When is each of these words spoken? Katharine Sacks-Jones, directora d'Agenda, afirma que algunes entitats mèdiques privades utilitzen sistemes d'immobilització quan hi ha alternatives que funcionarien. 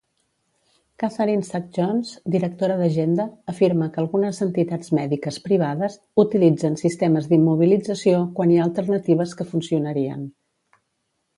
Katharine 1.01 1.43
Sacks-Jones, 1.47 2.13
directora 2.35 2.77
d'Agenda, 2.79 3.25
afirma 3.53 3.89
que 3.97 4.01
algunes 4.03 4.39
entitats 4.45 4.89
mèdiques 4.99 5.37
privades 5.49 5.99
utilitzen 6.25 6.79
sistemes 6.83 7.29
d'immobilització 7.33 8.23
quan 8.39 8.55
hi 8.55 8.59
ha 8.59 8.65
alternatives 8.71 9.37
que 9.43 9.47
funcionarien. 9.53 10.25